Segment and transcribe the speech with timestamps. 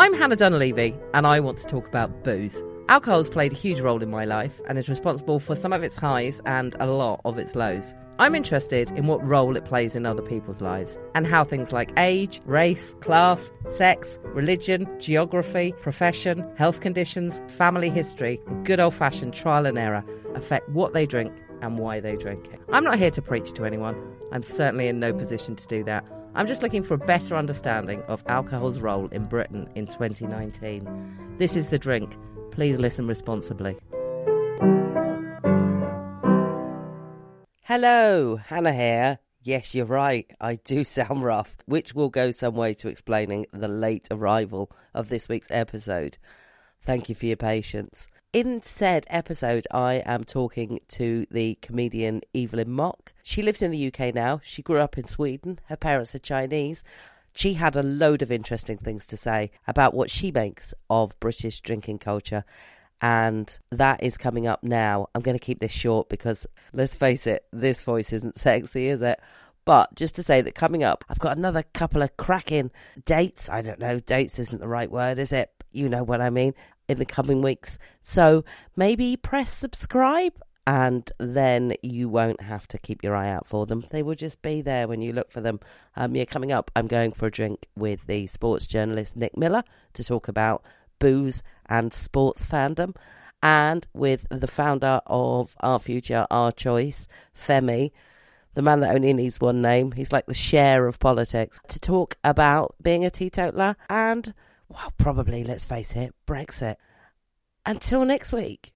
[0.00, 2.64] I'm Hannah Dunleavy, and I want to talk about booze.
[2.88, 5.98] Alcohol's played a huge role in my life and is responsible for some of its
[5.98, 7.94] highs and a lot of its lows.
[8.18, 11.92] I'm interested in what role it plays in other people's lives and how things like
[11.98, 19.34] age, race, class, sex, religion, geography, profession, health conditions, family history, and good old fashioned
[19.34, 20.02] trial and error
[20.34, 22.58] affect what they drink and why they drink it.
[22.72, 24.02] I'm not here to preach to anyone.
[24.32, 26.06] I'm certainly in no position to do that.
[26.32, 31.36] I'm just looking for a better understanding of alcohol's role in Britain in 2019.
[31.38, 32.16] This is The Drink.
[32.52, 33.76] Please listen responsibly.
[37.62, 39.18] Hello, Hannah here.
[39.42, 40.30] Yes, you're right.
[40.40, 45.08] I do sound rough, which will go some way to explaining the late arrival of
[45.08, 46.16] this week's episode.
[46.82, 48.06] Thank you for your patience.
[48.32, 53.12] In said episode, I am talking to the comedian Evelyn Mok.
[53.24, 54.40] She lives in the UK now.
[54.44, 55.58] She grew up in Sweden.
[55.64, 56.84] Her parents are Chinese.
[57.34, 61.60] She had a load of interesting things to say about what she makes of British
[61.60, 62.44] drinking culture.
[63.02, 65.08] And that is coming up now.
[65.12, 69.02] I'm going to keep this short because let's face it, this voice isn't sexy, is
[69.02, 69.20] it?
[69.64, 72.70] But just to say that coming up, I've got another couple of cracking
[73.04, 73.48] dates.
[73.48, 75.50] I don't know, dates isn't the right word, is it?
[75.72, 76.54] You know what I mean?
[76.90, 77.78] In the coming weeks.
[78.00, 78.44] So
[78.76, 80.32] maybe press subscribe
[80.66, 83.84] and then you won't have to keep your eye out for them.
[83.90, 85.60] They will just be there when you look for them.
[85.96, 89.64] Um, yeah, coming up, I'm going for a drink with the sports journalist Nick Miller
[89.94, 90.62] to talk about
[90.98, 92.94] booze and sports fandom,
[93.42, 97.90] and with the founder of Our Future, Our Choice, Femi,
[98.54, 99.92] the man that only needs one name.
[99.92, 104.34] He's like the Cher of politics to talk about being a teetotaler and,
[104.70, 106.76] well, probably, let's face it, Brexit.
[107.66, 108.72] Until next week.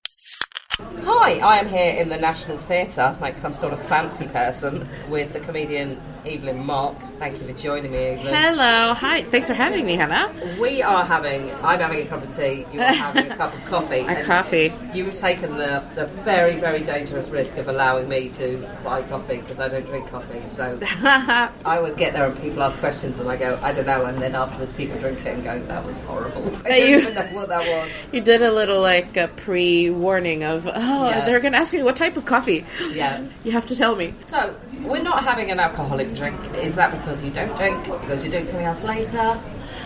[0.77, 5.33] Hi, I am here in the National Theatre, like some sort of fancy person, with
[5.33, 7.01] the comedian Evelyn Mok.
[7.19, 8.35] Thank you for joining me, Evelyn.
[8.35, 9.23] Hello, hi.
[9.23, 10.35] Thanks for having me, Hannah.
[10.61, 13.65] We are having, I'm having a cup of tea, you are having a cup of
[13.67, 14.01] coffee.
[14.09, 14.73] A coffee.
[14.93, 19.37] You have taken the, the very, very dangerous risk of allowing me to buy coffee
[19.39, 20.43] because I don't drink coffee.
[20.49, 24.05] So I always get there and people ask questions and I go, I don't know.
[24.07, 26.45] And then afterwards people drink it and go, that was horrible.
[26.67, 27.91] I don't you- even know what that was.
[28.13, 31.25] You did a little like a pre-warning of, oh, Yeah.
[31.27, 32.67] they're going to ask me what type of coffee.
[32.91, 33.25] Yeah.
[33.45, 34.15] You have to tell me.
[34.25, 36.39] So, we're not having an alcoholic drink.
[36.57, 37.85] Is that because you don't drink?
[37.85, 39.39] Because you're doing something else later?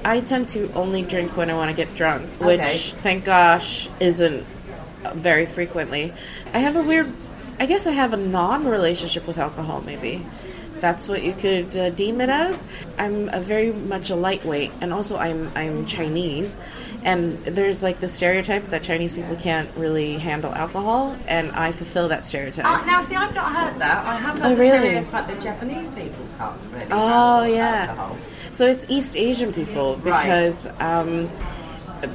[0.05, 2.56] I tend to only drink when I want to get drunk, Okay.
[2.59, 4.45] which, thank gosh, isn't
[5.15, 6.12] very frequently.
[6.55, 7.12] I have a weird,
[7.59, 10.25] I guess I have a non-relationship with alcohol, maybe.
[10.81, 12.65] That's what you could uh, deem it as.
[12.99, 16.56] I'm a very much a lightweight, and also I'm I'm Chinese,
[17.05, 22.09] and there's like the stereotype that Chinese people can't really handle alcohol, and I fulfill
[22.09, 22.65] that stereotype.
[22.65, 24.05] Uh, now, see, I've not heard that.
[24.06, 24.78] I have heard Oh, the really?
[25.05, 27.87] stereotype that Japanese people can't really Oh handle yeah.
[27.88, 28.17] alcohol.
[28.50, 30.22] So it's East Asian people Right.
[30.22, 31.28] because um,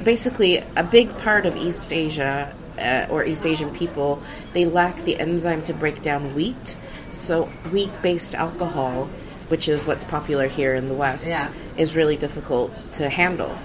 [0.02, 4.20] basically a big part of East Asia uh, or East Asian people
[4.52, 6.76] they lack the enzyme to break down wheat.
[7.14, 9.06] So wheat-based alcohol,
[9.48, 11.50] which is what's popular here in the West, Yeah.
[11.76, 13.56] is really difficult to handle.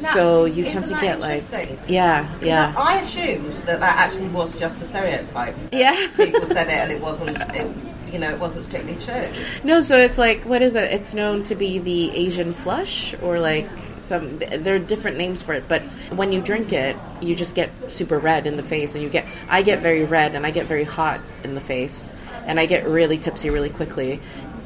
[0.00, 1.42] so you tend to get like
[1.88, 2.72] yeah yeah.
[2.78, 5.56] I, I assumed that that actually was just a stereotype.
[5.72, 5.94] Yeah.
[6.16, 7.68] People said it and it wasn't, it,
[8.12, 9.26] you know, it wasn't strictly true.
[9.64, 10.92] No, so it's like what is it?
[10.92, 13.68] It's known to be the Asian flush, or like
[13.98, 14.38] some.
[14.38, 15.82] There are different names for it, but
[16.14, 19.26] when you drink it, you just get super red in the face, and you get.
[19.50, 22.12] I get very red, and I get very hot in the face,
[22.48, 24.18] and I get really tipsy really quickly,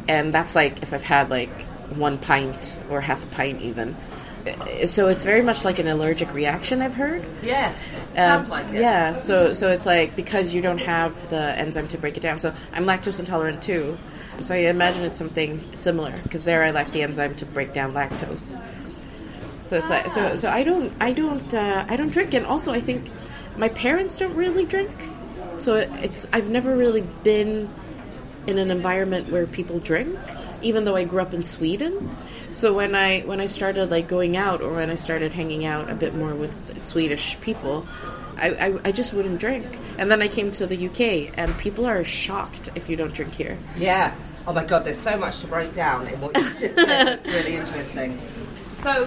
[0.08, 1.50] and that's like if I've had like
[1.96, 3.94] one pint or half a pint even.
[4.86, 6.82] So it's very much like an allergic reaction.
[6.82, 7.24] I've heard.
[7.42, 7.72] Yeah,
[8.10, 8.80] Um, sounds like it.
[8.80, 12.38] Yeah, so so it's like because you don't have the enzyme to break it down.
[12.40, 13.98] So I'm lactose intolerant too.
[14.40, 17.92] So I imagine it's something similar because there I lack the enzyme to break down
[17.92, 18.60] lactose.
[19.62, 22.72] So it's like so so I don't I don't uh, I don't drink and also
[22.72, 23.10] I think
[23.56, 24.90] my parents don't really drink.
[25.62, 27.68] So it- it's I've never really been
[28.46, 30.18] in an environment where people drink
[30.62, 32.10] even though I grew up in Sweden.
[32.50, 35.88] So when I when I started like going out or when I started hanging out
[35.90, 37.86] a bit more with Swedish people,
[38.38, 39.66] I, I, I just wouldn't drink.
[39.98, 43.32] And then I came to the UK and people are shocked if you don't drink
[43.34, 43.56] here.
[43.76, 44.14] Yeah.
[44.46, 47.08] Oh my god, there's so much to break down in what you just said.
[47.08, 48.20] It's really interesting.
[48.82, 49.06] So,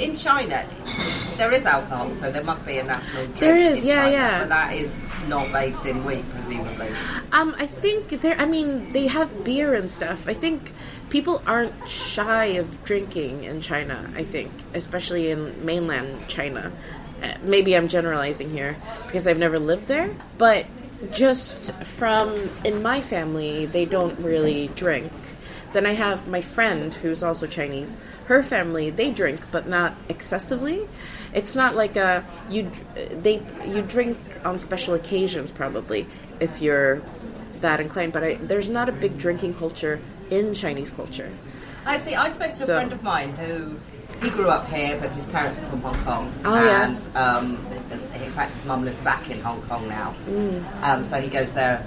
[0.00, 0.64] in China,
[1.36, 3.38] there is alcohol, so there must be a national drink.
[3.38, 4.38] There is, yeah, China, yeah.
[4.40, 6.88] But that is not based in wheat, presumably.
[7.32, 8.36] Um, I think there.
[8.40, 10.26] I mean, they have beer and stuff.
[10.26, 10.72] I think
[11.10, 14.10] people aren't shy of drinking in China.
[14.16, 16.72] I think, especially in mainland China.
[17.22, 18.76] Uh, maybe I'm generalizing here
[19.06, 20.64] because I've never lived there, but
[21.10, 25.12] just from in my family, they don't really drink.
[25.72, 27.96] Then I have my friend who's also Chinese.
[28.26, 30.86] Her family they drink, but not excessively.
[31.32, 36.06] It's not like a you they you drink on special occasions probably
[36.40, 37.02] if you're
[37.60, 38.12] that inclined.
[38.12, 40.00] But I, there's not a big drinking culture
[40.30, 41.32] in Chinese culture.
[41.86, 42.14] I see.
[42.14, 43.76] I spoke to a friend of mine who
[44.22, 46.32] he grew up here, but his parents are from Hong Kong.
[46.44, 46.84] Oh, yeah.
[46.84, 47.66] and um,
[48.14, 50.14] in fact, his mum lives back in Hong Kong now.
[50.82, 51.84] Um, so he goes there.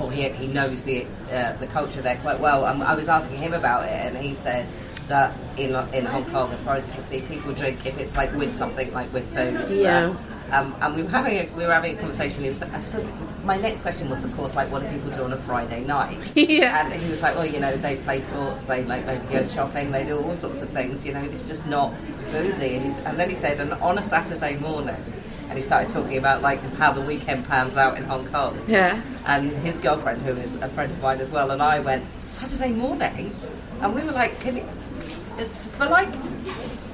[0.00, 2.64] Or he, he knows the uh, the culture there quite well.
[2.64, 4.68] Um, I was asking him about it, and he said
[5.08, 8.16] that in in Hong Kong, as far as you can see, people drink if it's
[8.16, 9.76] like with something, like with food.
[9.76, 10.14] Yeah.
[10.52, 12.42] Um, and we were having a, we were having a conversation.
[12.42, 13.02] He was like, so
[13.42, 16.18] my next question was, of course, like, what do people do on a Friday night?
[16.36, 16.84] Yeah.
[16.84, 19.90] And he was like, well, you know, they play sports, they like maybe go shopping,
[19.92, 21.06] they do all sorts of things.
[21.06, 21.94] You know, it's just not
[22.30, 22.76] boozy.
[22.76, 24.96] And, he's, and then he said, and on a Saturday morning,
[25.48, 28.58] and he started talking about like how the weekend pans out in Hong Kong.
[28.68, 29.00] Yeah.
[29.26, 32.70] And his girlfriend, who is a friend of mine as well, and I went Saturday
[32.72, 33.34] morning,
[33.80, 34.68] and we were like, can you?
[35.38, 36.08] It's for like.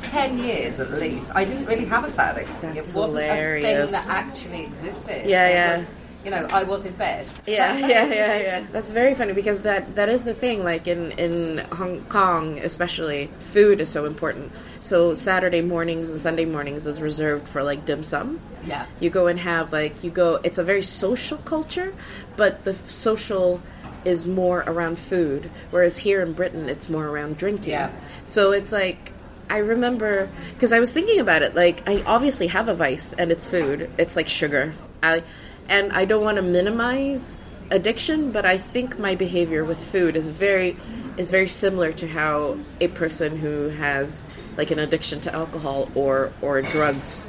[0.01, 1.33] 10 years at least.
[1.35, 2.47] I didn't really have a Saturday.
[2.61, 3.91] That's it wasn't a hilarious.
[3.91, 5.29] thing that actually existed.
[5.29, 5.77] Yeah, It yeah.
[5.79, 5.95] was-
[6.25, 7.27] you know, I was in bed.
[7.47, 8.67] Yeah, yeah, yeah, yeah.
[8.73, 10.65] That's very funny because that that is the thing.
[10.65, 14.53] Like in in Hong Kong, especially, food is so important.
[14.81, 18.41] So Saturday mornings and Sunday mornings is reserved for like dim sum.
[18.67, 18.87] Yeah.
[19.01, 20.41] You go and have like you go.
[20.43, 21.95] It's a very social culture,
[22.37, 23.61] but the social
[24.05, 27.71] is more around food, whereas here in Britain it's more around drinking.
[27.71, 27.91] Yeah.
[28.25, 29.13] So it's like
[29.51, 31.55] I remember because I was thinking about it.
[31.55, 33.91] Like I obviously have a vice, and it's food.
[33.99, 34.75] It's like sugar.
[35.03, 35.23] I
[35.69, 37.37] and I don't want to minimize
[37.71, 40.77] addiction, but I think my behavior with food is very
[41.17, 44.25] is very similar to how a person who has
[44.57, 47.29] like an addiction to alcohol or or drugs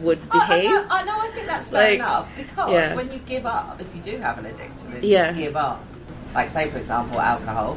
[0.00, 0.70] would Oh, behave.
[0.70, 2.94] I know, I know, I think that's fair Like, enough because yeah.
[2.94, 5.32] when you give up, if you do have an addiction, Yeah.
[5.32, 5.84] you give up,
[6.34, 7.76] like say for example alcohol,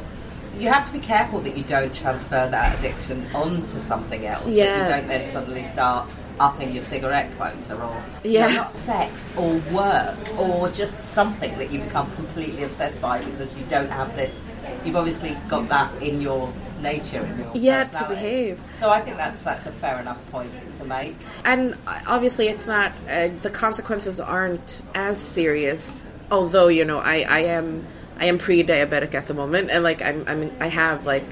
[0.58, 4.44] you have to be careful that you don't transfer that addiction onto something else.
[4.44, 4.84] That Yeah.
[4.84, 6.08] you don't then suddenly start
[6.40, 8.48] upping your cigarette quota or you Yeah.
[8.48, 13.64] know, sex or work or just something that you become completely obsessed by because you
[13.68, 14.38] don't have this.
[14.84, 18.60] You've obviously got that in your nature, in your Yeah, to behave.
[18.74, 21.16] So I think that's that's a fair enough point to make.
[21.44, 21.76] and
[22.06, 27.84] obviously it's not uh, the consequences aren't as serious although you know i i am
[28.20, 31.24] i am pre-diabetic at the moment and like i'm, I'm i have like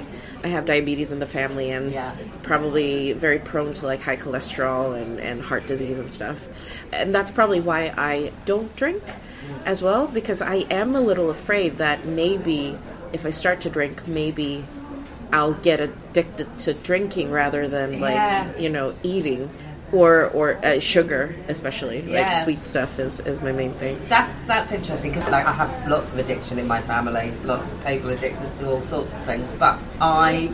[0.47, 2.15] i have diabetes in the family and Yeah.
[2.43, 6.38] probably very prone to like high cholesterol and, and heart disease and stuff
[6.93, 9.03] and that's probably why i don't drink
[9.65, 12.76] as well because i am a little afraid that maybe
[13.12, 14.65] if i start to drink maybe
[15.33, 18.57] I'll get addicted to drinking rather than like Yeah.
[18.59, 19.50] you know eating
[19.93, 24.73] or or uh, sugar especially like sweet stuff is is my main thing That's that's
[24.73, 28.50] interesting because like I have lots of addiction in my family, lots of people addicted
[28.59, 29.55] to all sorts of things.
[29.55, 30.50] But I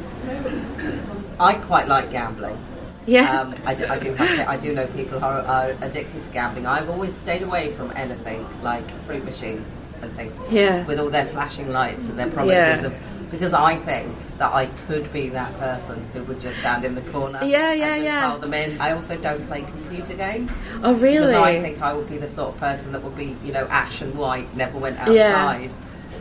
[1.41, 2.59] I quite like gambling.
[3.07, 6.23] yeah Um, I, do, I do have, I do know people who are, are addicted
[6.23, 6.67] to gambling.
[6.67, 10.37] I've always stayed away from anything like fruit machines and things.
[10.51, 10.85] Yeah.
[10.87, 12.87] With all their flashing lights and their promises Yeah.
[12.89, 12.95] of
[13.33, 17.01] because I think that I could be that person who would just stand in the
[17.01, 17.41] corner.
[17.43, 18.21] Yeah, and yeah, just yeah.
[18.29, 18.81] pile them in.
[18.81, 20.67] I also don't play computer games.
[20.83, 23.35] oh really Because I think I would be the sort of person that would be,
[23.43, 25.69] you know, ash and white, never went Yeah.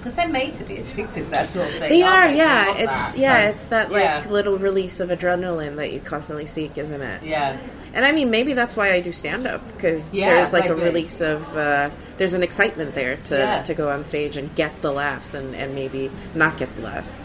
[0.01, 1.89] Because they're made to be addictive, that sort of thing.
[1.89, 3.17] they aren't They yeah want it's that.
[3.17, 4.25] yeah So, it's that like yeah.
[4.29, 7.57] little release of adrenaline that you constantly seek isn't it Yeah.
[7.93, 10.75] and I mean maybe that's why I do stand up because Yeah, there's like a
[10.75, 13.61] release of uh, there's an excitement there to Yeah.
[13.61, 17.21] to go on stage and get the laughs and and maybe not get the laughs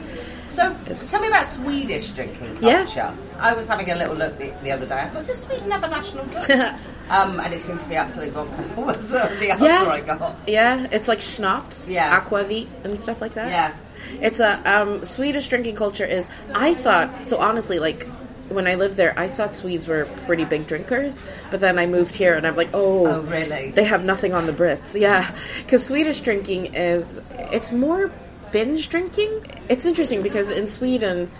[0.56, 0.74] So,
[1.06, 2.86] tell me about Swedish drinking culture.
[2.96, 3.14] Yeah.
[3.38, 4.94] I was having a little look the, the other day.
[5.00, 6.48] I thought, does Sweden have a national drink?
[7.08, 8.64] Um, and it seems to be Absolut vodka.
[8.76, 9.86] That's the answer Yeah.
[9.88, 10.36] I got.
[10.48, 12.18] Yeah, it's like schnapps, Yeah.
[12.20, 13.48] aquavit, and stuff like that.
[13.48, 13.76] Yeah.
[14.20, 16.28] It's a um, Swedish drinking culture is.
[16.52, 17.38] I thought so.
[17.38, 18.08] Honestly, like
[18.48, 21.22] when I lived there, I thought Swedes were pretty big drinkers.
[21.52, 23.70] But then I moved here, and I'm like, oh, Oh, really?
[23.70, 24.98] They have nothing on the Brits.
[25.00, 25.32] Yeah,
[25.64, 27.20] because Swedish drinking is
[27.52, 28.10] it's more
[28.52, 29.44] binge drinking.
[29.68, 31.30] It's interesting because in Sweden,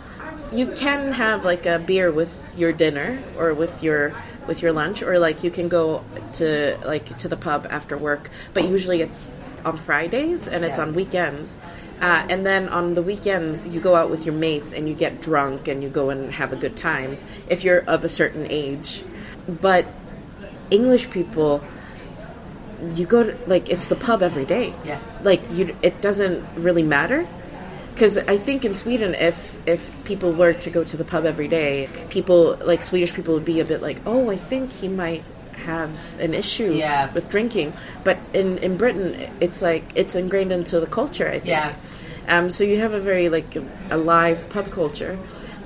[0.53, 4.15] you can have like a beer with your dinner or with your
[4.47, 8.31] with your lunch or like you can go to like to the pub after work
[8.55, 9.33] but usually it's
[9.65, 10.85] on fridays and it's Yeah.
[10.85, 11.59] on weekends
[12.01, 15.21] uh, and then on the weekends you go out with your mates and you get
[15.21, 19.03] drunk and you go and have a good time if you're of a certain age
[19.49, 19.85] but
[20.71, 21.61] english people
[22.95, 25.01] you go to like it's the pub every day Yeah.
[25.23, 27.27] like you it doesn't really matter
[27.95, 31.49] because I think in Sweden, if if people were to go to the pub every
[31.49, 35.25] day, people like Swedish people would be a bit like, oh, I think he might
[35.65, 35.91] have
[36.21, 37.11] an issue Yeah.
[37.15, 37.73] with drinking.
[38.05, 41.27] But in in Britain, it's like it's ingrained into the culture.
[41.27, 41.47] I think.
[41.47, 41.75] Yeah.
[42.29, 43.57] Um, so you have a very like
[43.91, 45.17] a live pub culture.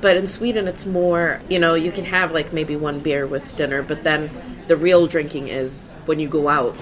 [0.00, 3.56] But in Sweden, it's more you know you can have like maybe one beer with
[3.56, 4.30] dinner, but then
[4.68, 6.76] the real drinking is when you go out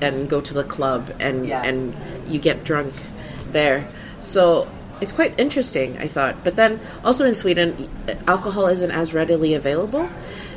[0.00, 1.62] and go to the club and Yeah.
[1.62, 1.94] and
[2.28, 2.92] you get drunk
[3.52, 3.86] there.
[4.20, 4.66] So
[5.00, 6.36] it's quite interesting, I thought.
[6.44, 7.88] But then also in Sweden,
[8.26, 10.08] alcohol isn't as readily available.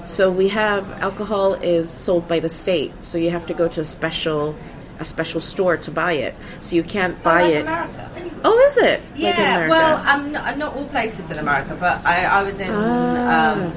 [0.06, 3.82] So we have alcohol is sold by the state, so you have to go to
[3.82, 4.56] a special
[5.00, 6.34] a special store to buy it.
[6.62, 7.62] So you can't buy like it.
[7.62, 8.10] America.
[8.44, 9.02] Oh, is it?
[9.16, 9.70] Yeah, America?
[9.72, 12.70] well, I'm not, not all places in America, but I, I was in.
[12.72, 13.52] Ah.
[13.54, 13.74] Um,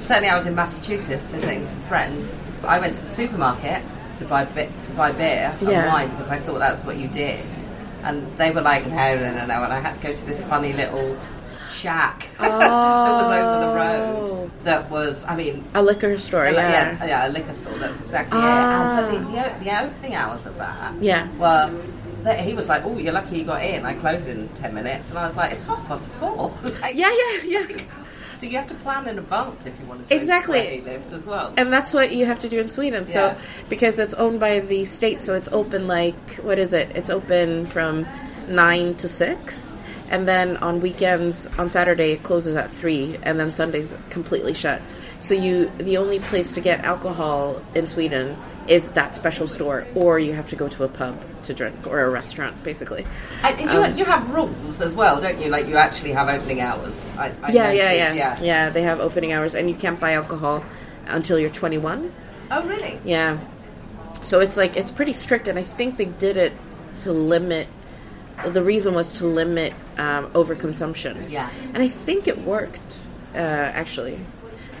[0.00, 2.38] certainly, I was in Massachusetts visiting some friends.
[2.64, 3.82] I went to the supermarket
[4.16, 5.92] to buy to buy beer and Yeah.
[5.92, 7.44] wine because I thought that's what you did,
[8.04, 10.42] and they were like, "No, no, no, no," and I had to go to this
[10.44, 11.16] funny little
[11.72, 13.76] shack that was over the Oh.
[13.76, 14.50] road.
[14.64, 16.46] That was, I mean, a liquor store.
[16.46, 16.96] a Yeah.
[16.98, 17.74] yeah, yeah, a liquor store.
[17.78, 18.48] That's exactly Ah.
[18.48, 19.12] it.
[19.12, 21.28] And but the, the, the opening hours of that, Yeah.
[21.38, 21.70] Well,
[22.38, 23.84] he was like, "Oh, you're lucky you got in.
[23.86, 26.52] I close in ten minutes," and I was like, "It's half past four.
[26.82, 27.12] like, Yeah,
[27.44, 27.66] yeah, yeah.
[28.36, 30.58] So you have to plan in advance if you want to Exactly.
[30.60, 31.54] where he lives as well.
[31.56, 33.06] And that's what you have to do in Sweden.
[33.06, 33.38] So Yeah.
[33.68, 36.90] because it's owned by the state, so it's open like what is it?
[36.94, 38.06] It's open from
[38.48, 39.74] nine to six,
[40.10, 44.80] and then on weekends on Saturday it closes at three, and then Sunday's completely shut.
[45.20, 48.36] So you the only place to get alcohol in Sweden
[48.68, 52.00] is that special store, or you have to go to a pub to drink or
[52.00, 53.06] a restaurant, basically.
[53.42, 55.48] And you, Um, you have rules as well, don't you?
[55.48, 57.06] Like you actually have opening hours.
[57.16, 58.70] I, I yeah, yeah, noticed, yeah, yeah.
[58.70, 60.64] They have opening hours, and you can't buy alcohol
[61.06, 62.12] until you're 21.
[62.50, 62.98] Oh, really?
[63.04, 63.38] Yeah.
[64.22, 66.52] So it's like it's pretty strict, and I think they did it
[66.98, 67.68] to limit.
[68.44, 71.30] The reason was to limit um, overconsumption.
[71.30, 71.48] Yeah.
[71.72, 73.02] And I think it worked,
[73.34, 74.18] uh, actually,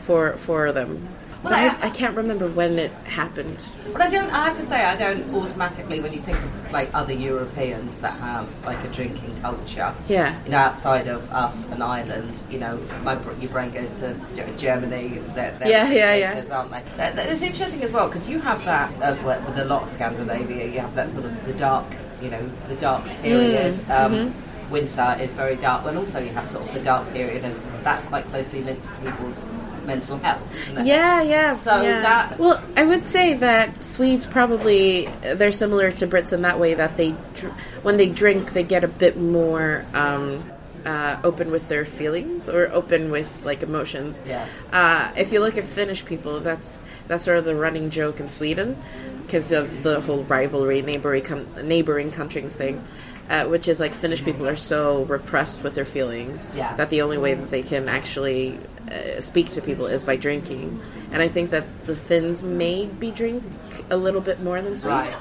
[0.06, 1.08] for for them.
[1.42, 3.62] Well, I- I, can't remember when it happened.
[3.92, 4.30] But I don't.
[4.30, 8.14] I have to say, I don't automatically when you think of like other Europeans that
[8.18, 9.94] have like a drinking culture.
[10.08, 10.34] Yeah.
[10.44, 14.58] You know, outside of us and Ireland, you know, my your brain goes to Ge-
[14.60, 15.20] Germany.
[15.36, 16.44] They're, they're Yeah, yeah, yeah.
[16.50, 16.82] Aren't they?
[16.96, 19.90] That- that- It's interesting as well because you have that uh, with a lot of
[19.90, 20.66] Scandinavia.
[20.66, 21.86] You have that sort of the dark,
[22.22, 23.74] you know, the dark period.
[23.74, 24.45] Mm, um, mm-hmm.
[24.70, 28.02] Winter is very dark, and also you have sort of the dark period as that's
[28.04, 29.46] quite closely linked to people's
[29.86, 30.42] mental health.
[30.62, 30.86] Isn't it?
[30.86, 31.54] Yeah, yeah.
[31.54, 32.00] So yeah.
[32.02, 36.74] that- well, I would say that Swedes probably they're similar to Brits in that way
[36.74, 40.50] that they dr- when they drink they get a bit more um,
[40.84, 44.18] uh, open with their feelings or open with like emotions.
[44.26, 44.44] Yeah.
[44.72, 48.28] Uh, if you look at Finnish people, that's that's sort of the running joke in
[48.28, 48.76] Sweden
[49.22, 52.82] because of the whole rivalry neighboring com- neighboring countries thing.
[53.28, 56.76] Uh, which is like Finnish people are so repressed with their feelings Yeah.
[56.76, 58.56] that the only way that they can actually
[58.88, 60.80] uh, speak to people is by drinking.
[61.10, 63.42] And I think that the Finns maybe drink
[63.90, 65.20] a little bit more than Swedes.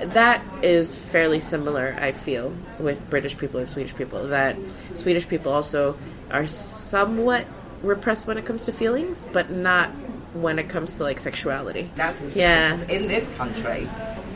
[0.00, 4.26] That is fairly similar, I feel, with British people and Swedish people.
[4.26, 4.56] That
[4.94, 5.96] Swedish people also
[6.32, 7.46] are somewhat
[7.82, 9.90] repressed when it comes to feelings, but not
[10.34, 11.90] when it comes to like sexuality.
[11.94, 12.42] That's interesting.
[12.42, 12.80] Yeah.
[12.88, 13.88] In this country,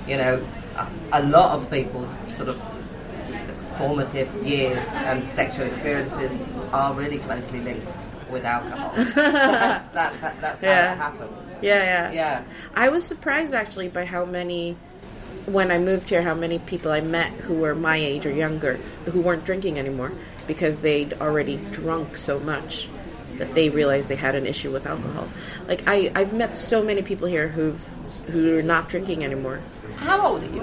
[0.06, 2.62] you know, a, a lot of people's sort of
[3.80, 7.92] formative years and sexual experiences are really closely linked
[8.30, 8.92] with alcohol.
[9.14, 10.92] that's that's, how- that's how Yeah.
[10.92, 11.58] it happens.
[11.62, 12.12] Yeah, yeah.
[12.12, 12.42] Yeah.
[12.74, 14.76] I was surprised actually by how many,
[15.46, 18.74] when I moved here, how many people I met who were my age or younger
[19.06, 20.12] who weren't drinking anymore
[20.46, 22.88] because they'd already drunk so much
[23.38, 25.26] that they realized they had an issue with alcohol.
[25.66, 27.80] Like I, I've met so many people here who've
[28.30, 29.60] who are not drinking anymore.
[30.00, 30.62] How old are you,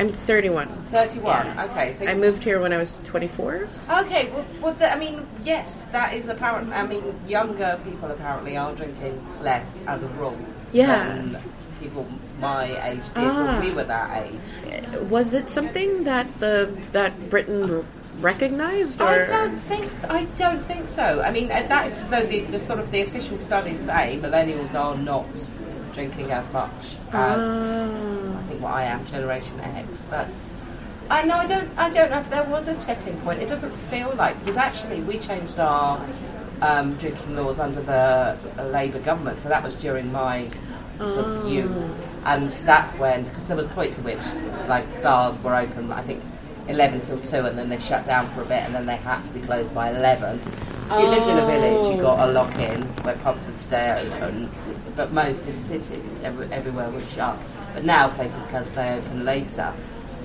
[0.00, 0.68] I'm 31.
[0.86, 1.58] 31.
[1.70, 3.68] Okay, so I moved here when I was 24.
[4.00, 6.72] Okay, well, well the, I mean, yes, that is apparent.
[6.72, 10.36] I mean, younger people apparently are drinking less as a rule
[10.72, 11.08] Yeah.
[11.08, 11.38] than
[11.80, 12.08] people
[12.40, 15.00] my age did when we were that age.
[15.08, 17.86] Was it something that the that Britain
[18.18, 19.00] recognized?
[19.00, 21.22] Or I don't think I don't think so.
[21.22, 24.74] I mean, uh, that is though the, the sort of the official studies say millennials
[24.74, 25.28] are not
[25.92, 26.70] drinking as much
[27.12, 28.38] as Ah.
[28.38, 30.04] I think what I am, Generation X.
[30.04, 30.44] That's
[31.10, 33.42] I know I don't I don't know if there was a tipping point.
[33.42, 36.00] It doesn't feel like because actually we changed our
[36.62, 38.36] um, drinking laws under the
[38.72, 40.48] Labour government, so that was during my
[40.98, 41.72] sort of youth,
[42.24, 44.22] and that's when because there was a point to which
[44.68, 45.92] like bars were open.
[45.92, 46.22] I think.
[46.68, 49.20] 11 till 2 and then they shut down for a bit and then they had
[49.24, 52.54] to be closed by 11 if you lived in a village you got a lock
[52.56, 54.48] in where pubs would stay open
[54.96, 57.38] but most in cities every, everywhere was shut
[57.74, 59.72] but now places can stay open later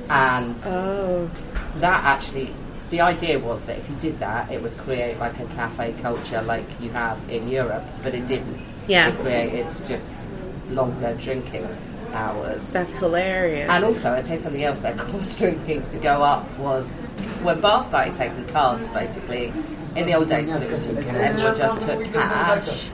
[0.09, 1.29] and Oh,
[1.77, 2.53] that actually
[2.89, 6.41] the idea was that if you did that it would create like a cafe culture
[6.43, 9.09] like you have in Europe but it didn't Yeah.
[9.09, 10.25] it created just
[10.69, 11.67] longer drinking
[12.13, 13.69] hours that's hilarious.
[13.69, 17.01] and also, I'd tell you something else that caused drinking to go up was
[17.43, 19.51] when bars started taking cards, basically.
[19.95, 22.89] In the old days when it was just everyone just took cash,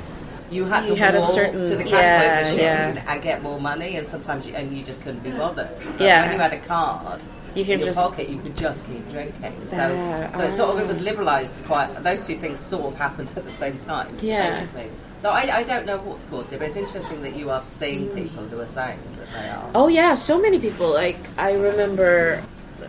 [0.53, 3.11] you had to You had a certain- to the cash yeah, machine yeah.
[3.11, 5.69] and get more money, and sometimes you, and you just couldn't be bothered.
[5.97, 6.21] But Yeah.
[6.23, 7.23] when you had a card.
[7.55, 9.53] You can in your just- pocket, you could just keep drinking.
[9.67, 12.03] So, Ah, so it sort of it was liberalised quite.
[12.03, 14.07] Those two things sort of happened at the same time.
[14.21, 14.49] Yeah.
[14.49, 14.89] basically.
[15.19, 18.07] So I, I don't know what's caused it, but it's interesting that you are seeing
[18.09, 19.69] people who are saying that they are.
[19.75, 20.89] Oh yeah, so many people.
[20.91, 22.41] Like I remember,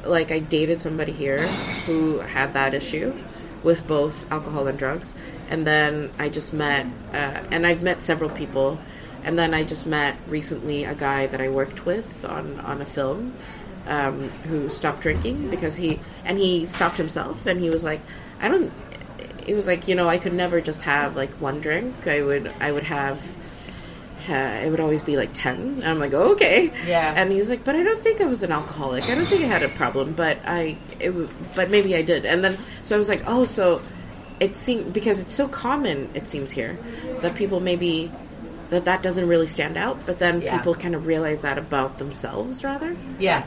[0.04, 1.46] like I dated somebody here
[1.86, 3.12] who had that issue
[3.62, 5.12] with both alcohol and drugs,
[5.50, 8.78] and then I just met, uh, and I've met several people,
[9.24, 12.84] and then I just met recently a guy that I worked with on on a
[12.86, 13.34] film.
[13.86, 18.00] Um, who stopped drinking because he and he stopped himself and he was like
[18.40, 18.72] I don't
[19.46, 22.06] it was like you know I could never just have like one drink.
[22.06, 23.20] I would I would have
[24.30, 24.32] uh,
[24.64, 26.72] it would always be like 10 and i'm like okay.
[26.86, 27.12] Yeah.
[27.14, 29.04] and he was like but i don't think i was an alcoholic.
[29.04, 32.24] I don't think i had a problem but i it, w- but maybe i did.
[32.24, 33.82] And then so i was like oh so
[34.40, 36.76] it seems because it's so common it seems here
[37.22, 38.10] that people maybe
[38.70, 40.56] that that doesn't really stand out but then Yeah.
[40.58, 43.44] people kind of realize that about themselves rather Yeah.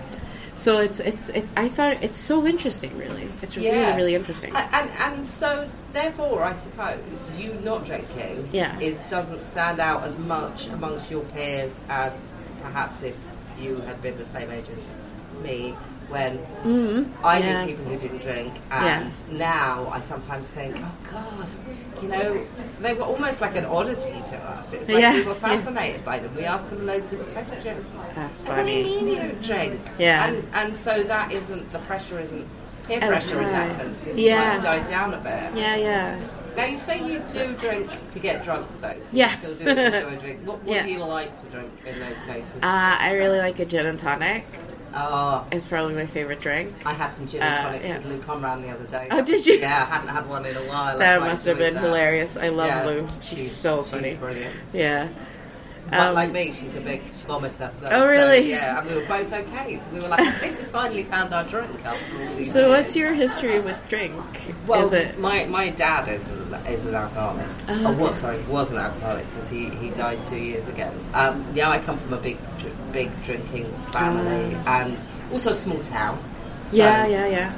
[0.55, 3.95] so it's it's, it's i thought it's so interesting really it's really Yeah.
[3.95, 6.99] really interesting And, and and so therefore, I suppose
[7.37, 8.79] you not drinking Yeah.
[8.79, 12.29] is doesn't stand out as much amongst your peers as
[12.63, 13.15] perhaps if
[13.59, 14.97] you had been the same age as
[15.43, 15.75] me
[16.09, 17.23] when I Mm-hmm.
[17.23, 17.65] yeah.
[17.65, 19.01] knew people who didn't drink, Yeah.
[19.01, 21.47] and now I sometimes think, oh God,
[22.01, 22.43] you know,
[22.81, 24.71] they were almost like an oddity to us.
[24.73, 25.13] It was like Yeah.
[25.15, 26.33] we were fascinated by them.
[26.35, 27.85] We asked them loads of questions.
[28.15, 29.81] That's What do you mean you don't drink?
[29.99, 30.27] Yeah.
[30.27, 32.45] and and so that isn't the pressure isn't
[32.87, 34.07] peer pressure in that sense.
[34.07, 34.61] It's Yeah.
[34.61, 35.55] died down a bit.
[35.57, 36.19] yeah yeah
[36.55, 38.93] Now you say you do drink to get drunk though.
[39.03, 39.31] So Yeah.
[39.31, 40.39] You still do enjoy drink.
[40.47, 40.83] What, what Yeah.
[40.83, 42.53] do you like to drink in those cases?
[42.63, 44.45] uh, i really like a gin and tonic
[44.97, 47.97] oh, it's probably my favorite drink I had some gin and Uh, tonics yeah.
[47.99, 49.07] with Lou Conran the other day.
[49.11, 49.55] Oh, did you?
[49.55, 50.97] Yeah, I hadn't had one in a while.
[50.97, 51.83] That must have been that.
[51.83, 52.37] hilarious.
[52.37, 53.07] I love Yeah, Lou.
[53.21, 54.15] She's, so she's funny.
[54.15, 54.55] brilliant.
[54.73, 55.07] Yeah.
[55.91, 57.71] Um, like me, she's a big vomiter.
[57.81, 58.49] though, Oh, so, really?
[58.49, 59.77] yeah, and we were both okay.
[59.77, 62.69] So we were like, I think we finally found our drink after all So, years.
[62.69, 64.13] what's your history with drink?
[64.67, 65.17] Well, Is it?
[65.19, 66.27] my my dad is
[66.67, 67.45] is an alcoholic.
[67.69, 70.91] Oh, was sorry, was an alcoholic because he, he died two years ago.
[71.13, 72.37] Um, yeah, I come from a big
[72.91, 74.97] big drinking family and
[75.31, 76.17] also a small town.
[76.69, 77.05] So Ah.
[77.05, 77.53] yeah, yeah, yeah.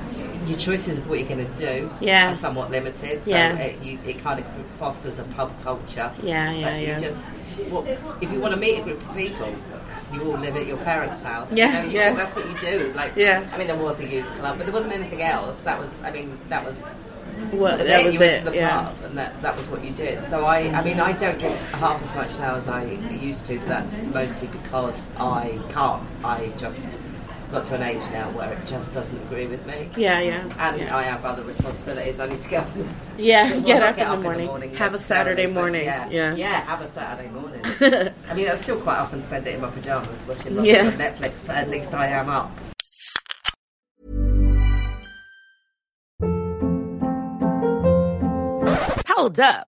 [0.49, 2.31] Your choices of what you're going to do Yeah.
[2.31, 3.23] are somewhat limited.
[3.23, 3.55] So Yeah.
[3.55, 4.47] it, you, it kind of
[4.79, 6.11] fosters a pub culture.
[6.23, 6.99] Yeah, yeah, But you yeah.
[6.99, 7.27] just
[7.69, 7.85] well,
[8.21, 9.53] if you want to meet a group of people.
[10.11, 11.53] You all live at your parents' house.
[11.53, 12.13] Yeah, you know, you yeah.
[12.15, 12.91] That's what you do.
[12.95, 13.47] Like, Yeah.
[13.53, 15.59] I mean, there was a youth club, but there wasn't anything else.
[15.59, 16.83] That was, I mean, that was
[17.53, 18.39] Well, that was you went it.
[18.39, 18.85] to the Yeah.
[18.85, 20.23] pub, and that, that was what you did.
[20.23, 22.85] So I, I mean, I don't drink half as much now as I
[23.21, 23.59] used to.
[23.59, 26.01] But that's mostly because I can't.
[26.23, 26.89] I just
[27.51, 29.89] got to an age now where it just doesn't agree with me.
[29.97, 30.41] Yeah, yeah.
[30.59, 30.95] And yeah.
[30.95, 32.19] I have other responsibilities.
[32.19, 32.69] I need to get up.
[33.17, 34.75] Yeah, Well, get not up in the morning.
[34.75, 35.85] Have a Saturday but morning.
[35.85, 36.35] Yeah, Yeah.
[36.35, 37.61] yeah, have a Saturday morning.
[38.29, 40.87] I mean, I still quite often spend it in my pajamas watching lots Yeah.
[40.87, 42.51] of Netflix, but at least I am up.
[49.07, 49.67] Hold up.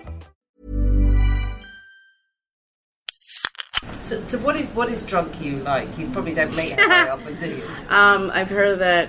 [4.11, 5.97] So, so what is what is drunk you like?
[5.97, 7.63] You probably don't meet her very often, do you?
[7.89, 9.07] Um, I've heard that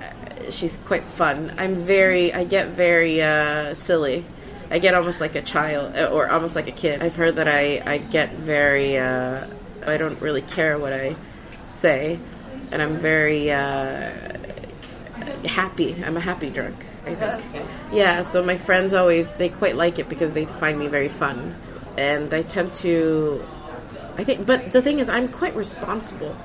[0.00, 1.52] uh, she's quite fun.
[1.58, 4.24] I'm very, I get very uh, silly.
[4.70, 7.02] I get almost like a child, uh, or almost like a kid.
[7.02, 9.44] I've heard that I, I get very, uh,
[9.88, 11.16] I don't really care what I
[11.66, 12.20] say,
[12.70, 14.12] and I'm very uh,
[15.46, 15.96] happy.
[16.04, 16.76] I'm a happy drunk.
[17.02, 17.18] I think.
[17.18, 17.66] That's good.
[17.92, 21.56] Yeah, so my friends always they quite like it because they find me very fun,
[21.98, 23.44] and I tend to,
[24.16, 24.46] I think.
[24.46, 26.36] But the thing is, I'm quite responsible.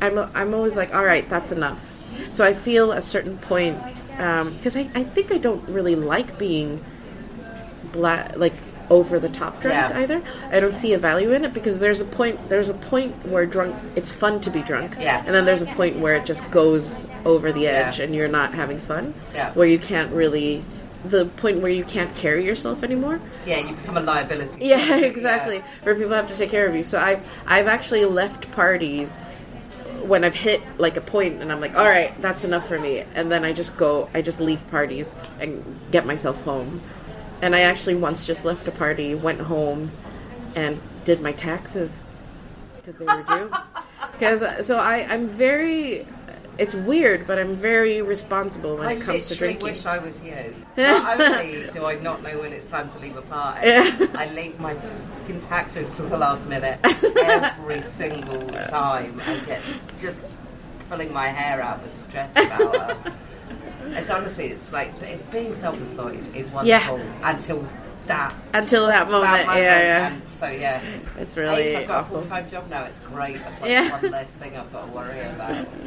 [0.00, 1.84] I'm I'm always like, all right, that's enough.
[2.30, 3.80] So I feel a certain point
[4.18, 6.84] um, because I I think I don't really like being
[7.92, 8.54] black like
[8.90, 9.98] over the top drunk Yeah.
[10.00, 10.22] either.
[10.50, 13.44] I don't see a value in it because there's a point there's a point where
[13.46, 14.96] drunk it's fun to be drunk.
[14.98, 15.22] Yeah.
[15.26, 18.06] And then there's a point where it just goes over the edge Yeah.
[18.06, 19.12] and you're not having fun.
[19.34, 19.52] Yeah.
[19.52, 20.64] Where you can't really
[21.10, 23.20] the point where you can't carry yourself anymore.
[23.46, 24.64] Yeah, you become a liability.
[24.64, 25.62] Yeah, exactly.
[25.82, 26.82] Where people have to take care of you.
[26.82, 29.14] So I've I've actually left parties
[30.04, 33.04] when I've hit like a point and I'm like, all right, that's enough for me,
[33.14, 36.80] and then I just go, I just leave parties and get myself home.
[37.42, 39.90] And I actually once just left a party, went home,
[40.56, 42.02] and did my taxes
[42.76, 43.52] because they were due.
[44.12, 46.04] Because uh, so I I'm very.
[46.58, 49.68] It's weird, but I'm very responsible when I it comes to drinking.
[49.68, 50.56] I wish I was you.
[50.76, 54.06] Not only do I not know when it's time to leave a party, Yeah.
[54.14, 59.22] I leave my fucking taxes to the last minute every single time.
[59.24, 59.62] I get
[60.00, 60.24] just
[60.90, 63.12] pulling my hair out with stress about it.
[63.90, 64.92] It's honestly, it's like
[65.30, 67.68] being self-employed is wonderful until
[68.06, 68.34] that.
[68.52, 69.62] Until that moment, that moment.
[69.64, 70.06] yeah, yeah.
[70.08, 70.82] And so yeah,
[71.18, 72.16] It's At really least I've got awful.
[72.16, 72.84] a full-time job now.
[72.84, 73.38] It's great.
[73.44, 73.90] That's like Yeah.
[74.02, 75.68] one less thing I've got to worry about.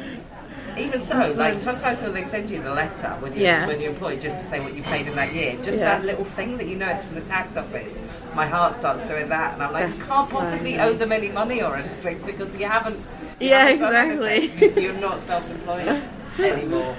[0.78, 3.66] Even so, like sometimes when they send you the letter when you're Yeah.
[3.66, 5.84] when you're employed, just to say what you paid in that year, just Yeah.
[5.98, 8.00] that little thing that you notice from the tax office,
[8.34, 11.62] my heart starts doing that, and I'm like, you can't possibly owe them any money
[11.62, 12.96] or anything because you haven't.
[13.38, 14.82] you Yeah, haven't exactly.
[14.82, 16.02] You're not self-employed
[16.38, 16.96] anymore.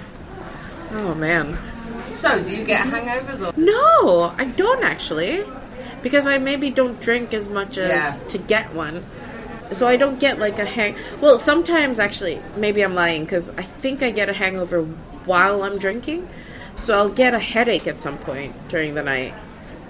[0.95, 1.57] Oh man.
[1.73, 3.51] So, do you get hangovers or?
[3.59, 5.43] No, I don't actually.
[6.03, 8.27] Because I maybe don't drink as much as Yeah.
[8.27, 9.03] to get one.
[9.73, 10.95] So I don't get like a hang.
[11.21, 14.83] Well, sometimes actually, maybe I'm lying because I think I get a hangover
[15.25, 16.27] while I'm drinking.
[16.75, 19.33] So I'll get a headache at some point during the night.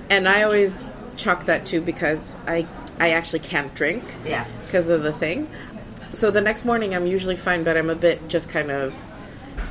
[0.10, 2.68] And I always chalk that to because I
[3.00, 4.46] I actually can't drink Yeah.
[4.66, 5.50] because of the thing.
[6.14, 8.94] So the next morning I'm usually fine, but I'm a bit just kind of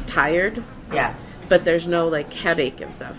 [0.07, 0.63] tired.
[0.93, 1.15] Yeah.
[1.49, 3.17] But there's no like headache and stuff.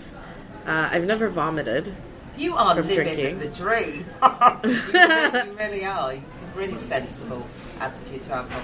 [0.66, 1.92] Uh, I've never vomited.
[2.36, 3.38] You are From living drinking.
[3.38, 4.06] the dream.
[4.22, 6.12] you, really, you really are.
[6.14, 6.22] It's
[6.54, 7.46] a really sensible
[7.80, 8.62] attitude to alcohol.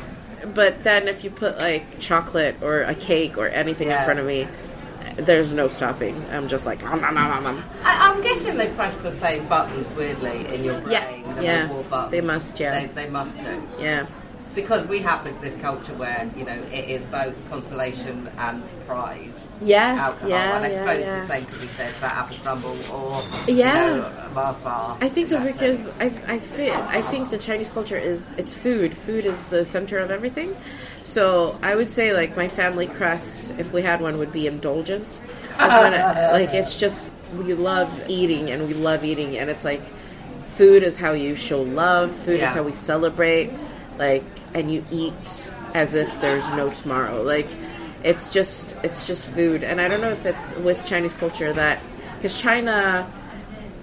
[0.54, 3.98] But then if you put like chocolate or a cake or anything Yeah.
[4.00, 4.48] in front of me,
[5.16, 6.24] there's no stopping.
[6.30, 6.82] I'm just like.
[6.84, 6.96] I,
[7.84, 10.92] I'm guessing they press the same buttons weirdly in your brain.
[11.40, 12.08] Yeah, yeah.
[12.10, 12.86] They must, yeah.
[12.86, 13.62] They, they must do.
[13.78, 14.06] yeah.
[14.54, 19.46] Because we have this culture where, you know, it is both consolation and prize.
[19.62, 20.28] Yeah, Alcohol.
[20.28, 21.18] yeah, and I yeah, suppose yeah.
[21.20, 23.94] the same could be said for apple crumble or, Yeah.
[23.94, 24.98] you know, Mars bar.
[25.00, 25.98] I think so because.
[26.00, 28.92] I, I, feel, I think the Chinese culture is it's food.
[28.96, 30.56] Food is the center of everything.
[31.02, 35.22] So I would say like my family crest, if we had one, would be indulgence.
[35.58, 35.58] It,
[36.32, 39.82] like it's just we love eating and we love eating and it's like
[40.48, 42.12] food is how you show love.
[42.14, 42.48] Food Yeah.
[42.48, 43.50] is how we celebrate.
[43.98, 47.22] Like and you eat as if there's no tomorrow.
[47.22, 47.48] Like
[48.02, 49.62] it's just it's just food.
[49.62, 51.80] And I don't know if it's with Chinese culture that
[52.16, 53.10] because China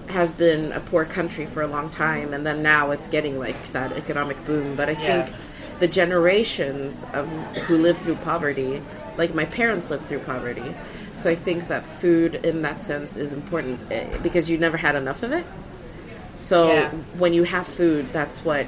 [0.09, 3.71] has been a poor country for a long time, and then now it's getting like
[3.73, 4.75] that economic boom.
[4.75, 5.25] But I Yeah.
[5.25, 5.35] think
[5.79, 7.27] the generations of
[7.67, 8.81] who live through poverty,
[9.17, 10.73] like my parents lived through poverty,
[11.15, 14.95] so I think that food in that sense is important eh, because you never had
[14.95, 15.45] enough of it.
[16.35, 16.89] So Yeah.
[17.17, 18.65] when you have food, that's what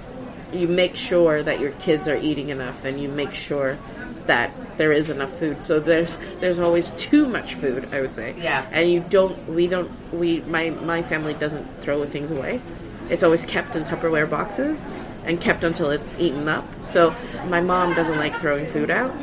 [0.54, 3.78] you make sure that your kids are eating enough, and you make sure
[4.26, 5.64] that there is enough food.
[5.64, 8.36] So there's there's always too much food, I would say.
[8.38, 8.66] Yeah.
[8.72, 12.62] And you don't we don't we my my family doesn't throw things away.
[13.10, 14.84] It's always kept in Tupperware boxes
[15.26, 16.66] and kept until it's eaten up.
[16.84, 17.14] So
[17.48, 19.14] my mom doesn't like throwing food out,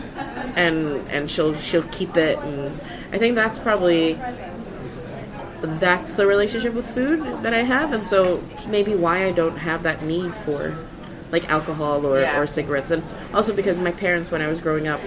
[0.57, 2.39] and and she'll she'll keep it.
[2.39, 2.81] And
[3.13, 4.19] I think that's probably
[5.61, 9.85] that's the relationship with food that I have, and so maybe why I don't have
[9.85, 10.77] that need for
[11.33, 12.39] like alcohol or, Yeah.
[12.41, 13.03] or cigarettes, and
[13.35, 15.01] also because my parents, when I was growing up,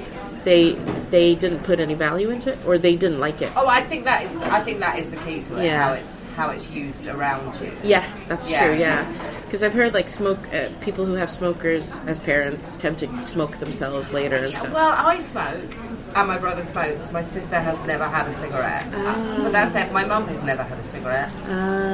[0.44, 0.74] they
[1.12, 3.52] they didn't put any value into it, or they didn't like it.
[3.56, 4.36] Oh, I think that is.
[4.36, 5.66] I think that is the key to it.
[5.66, 5.84] Yeah.
[5.88, 7.72] How it's how it's used around you.
[7.84, 8.66] Yeah, that's Yeah.
[8.68, 8.76] true.
[8.78, 9.06] Yeah,
[9.50, 13.58] because I've heard like smoke uh, people who have smokers as parents tend to smoke
[13.58, 14.72] themselves later and stuff.
[14.72, 15.76] Well, I smoke,
[16.16, 17.12] and my brother smokes.
[17.12, 18.88] My sister has never had a cigarette.
[18.94, 19.40] Ah.
[19.42, 19.92] But that's it.
[19.92, 21.34] My mum has never had a cigarette.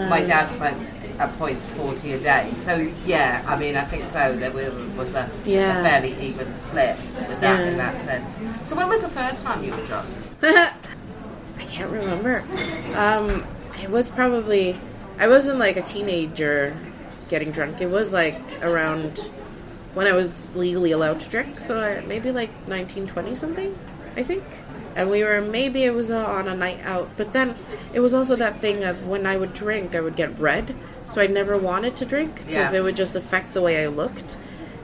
[0.09, 2.51] My dad smoked at points 40 a day.
[2.57, 4.35] So, yeah, I mean, I think so.
[4.35, 5.79] There was a, Yeah.
[5.79, 8.41] a fairly even split with that in that sense.
[8.65, 10.09] So, when was the first time you were drunk?
[10.43, 12.43] I can't remember.
[12.97, 13.45] Um,
[13.81, 14.77] it was probably
[15.17, 16.75] I wasn't like a teenager
[17.29, 17.81] getting drunk.
[17.81, 19.29] It was like around
[19.93, 21.59] when I was legally allowed to drink.
[21.59, 23.77] So I, maybe like 1920 something,
[24.15, 24.43] I think.
[24.95, 27.55] And we were maybe it was on a night out, but then
[27.93, 30.73] it was also that thing of when I would drink, I would get red.
[31.05, 32.79] So I never wanted to drink because Yeah.
[32.79, 34.37] it would just affect the way I looked.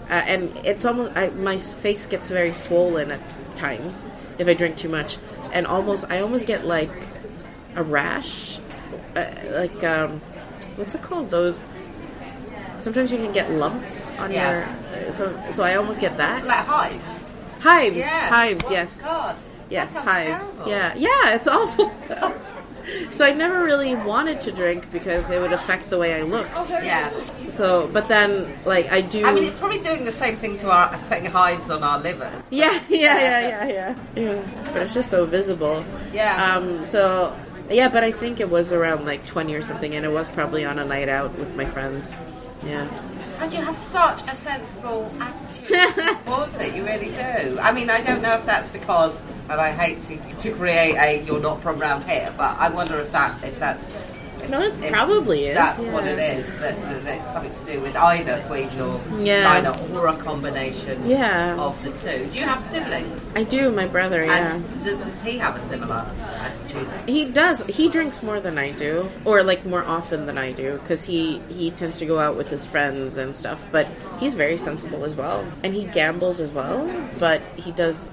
[0.09, 3.21] Uh, and it's almost I, my face gets very swollen at
[3.55, 4.03] times
[4.37, 5.17] if I drink too much,
[5.53, 6.91] and almost I almost get like
[7.75, 8.59] a rash,
[9.15, 10.19] uh, like um,
[10.75, 11.29] what's it called?
[11.31, 11.63] Those
[12.77, 14.65] sometimes you can get lumps on Yeah.
[15.03, 17.25] your so so I almost get that Like hives?
[17.59, 18.29] hives Yeah.
[18.29, 19.35] hives Oh, yes God.
[19.69, 20.71] yes That hives terrible.
[20.71, 21.91] yeah yeah it's awful.
[23.11, 26.57] So I never really wanted to drink because it would affect the way I looked.
[26.71, 27.11] Yeah.
[27.47, 29.23] So, but then, like, I do.
[29.23, 32.43] I mean, it's probably doing the same thing to our putting hives on our livers.
[32.51, 34.71] Yeah, yeah, yeah, yeah, yeah, yeah.
[34.73, 35.85] But it's just so visible.
[36.11, 36.55] Yeah.
[36.55, 36.83] Um.
[36.83, 37.33] So,
[37.69, 40.65] yeah, but I think it was around like twenty or something, and it was probably
[40.65, 42.13] on a night out with my friends.
[42.63, 42.87] Yeah.
[43.41, 46.75] And you have such a sensible attitude towards it.
[46.75, 47.59] You really do.
[47.59, 51.23] I mean, I don't know if that's because, and I hate to, to create a
[51.23, 53.89] "you're not from round here," but I wonder if that if that's
[54.49, 55.55] No, it probably is.
[55.55, 56.51] That's what it is.
[56.59, 59.43] That, that it's something to do with either Sweden or Yeah.
[59.43, 61.55] China, or a combination Yeah.
[61.57, 62.27] of the two.
[62.29, 63.33] Do you have siblings?
[63.35, 63.71] I do.
[63.71, 64.23] My brother.
[64.25, 64.55] Yeah.
[64.55, 66.05] And does he have a similar
[66.39, 66.87] attitude?
[67.07, 67.61] He does.
[67.67, 71.41] He drinks more than I do, or like more often than I do, because he
[71.49, 73.67] he tends to go out with his friends and stuff.
[73.71, 73.87] But
[74.19, 76.89] he's very sensible as well, and he gambles as well.
[77.19, 78.09] But he does.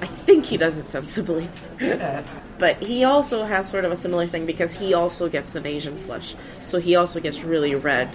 [0.00, 1.48] I think he does it sensibly.
[2.58, 5.96] but he also has sort of a similar thing because he also gets an Asian
[5.96, 8.08] flush, so he also gets really red,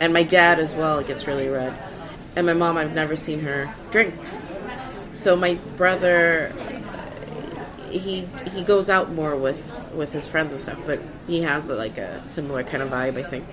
[0.00, 1.76] and my dad as well gets really red,
[2.36, 4.14] and my mom I've never seen her drink.
[5.12, 6.52] So my brother
[7.90, 11.98] he he goes out more with with his friends and stuff, but he has like
[11.98, 13.46] a similar kind of vibe, I think.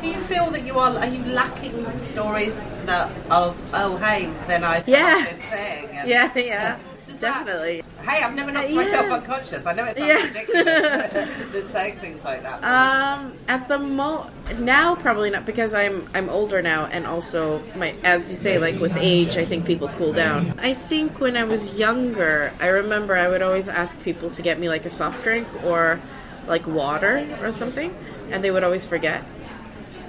[0.00, 0.98] Do you feel that you are?
[0.98, 5.24] Are you lacking stories that of oh hey then I Yeah.
[5.28, 5.88] this thing?
[5.90, 6.78] and- Yeah, yeah,
[7.20, 7.82] definitely.
[8.02, 9.66] Hey, I've never knocked Uh, myself unconscious.
[9.66, 10.26] I know it sounds Yeah.
[10.26, 12.64] ridiculous than saying things like that.
[12.64, 14.26] Um, at the mo
[14.58, 18.78] now probably not because I'm I'm older now, and also my as you say like
[18.80, 20.54] with age, I think people cool down.
[20.58, 24.58] I think when I was younger, I remember I would always ask people to get
[24.58, 26.00] me like a soft drink or
[26.48, 27.94] like water or something,
[28.30, 29.22] and they would always forget.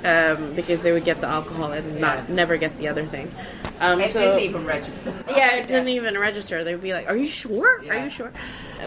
[0.03, 2.35] Um, because they would get the alcohol and not Yeah.
[2.35, 3.31] never get the other thing.
[3.79, 5.13] Um, it so, didn't even register.
[5.29, 6.63] yeah, it didn't even register.
[6.63, 7.81] They would be like, "Are you sure?
[7.89, 8.31] Are you sure?"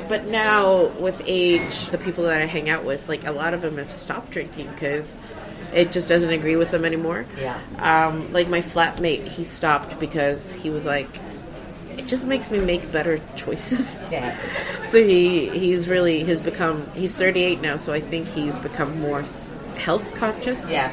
[0.09, 3.62] But now, with age, the people that I hang out with, like a lot of
[3.62, 5.16] them have stopped drinking because
[5.72, 7.27] it just doesn't agree with them anymore.
[7.40, 7.59] Yeah.
[7.79, 11.09] Um, like my flatmate, he stopped because he was like,
[11.96, 14.37] "It just makes me make better choices." Yeah.
[14.85, 19.24] So he he's really he's become he's 38 now, so I think he's become more
[19.76, 20.90] health conscious Yeah.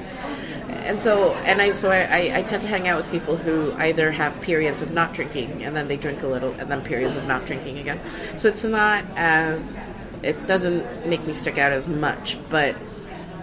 [0.69, 4.11] and so and I so I, I, tend to hang out with people who either
[4.11, 7.27] have periods of not drinking and then they drink a little and then periods of
[7.27, 7.99] not drinking again.
[8.37, 9.83] So it's not as
[10.23, 12.75] it doesn't make me stick out as much, but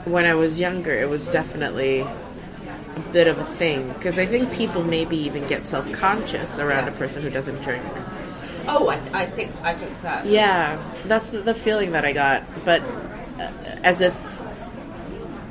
[0.04, 4.52] when I was younger, it was definitely a bit of a thing because I think
[4.52, 7.84] people maybe even get self conscious around a person who doesn't drink.
[8.66, 10.22] Oh, I, I think I think so.
[10.24, 12.82] Yeah, that's the, the feeling that I got, but
[13.38, 13.50] uh,
[13.82, 14.37] as if